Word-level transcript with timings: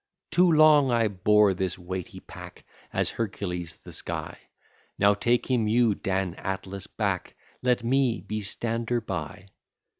Too 0.31 0.51
long 0.51 0.89
I 0.89 1.07
bore 1.09 1.53
this 1.53 1.77
weighty 1.77 2.21
pack, 2.21 2.65
As 2.91 3.11
Hercules 3.11 3.75
the 3.75 3.91
sky; 3.91 4.35
Now 4.97 5.13
take 5.13 5.45
him 5.45 5.67
you, 5.67 5.93
Dan 5.93 6.33
Atlas, 6.39 6.87
back, 6.87 7.35
Let 7.61 7.83
me 7.83 8.19
be 8.21 8.41
stander 8.41 8.99
by. 8.99 9.49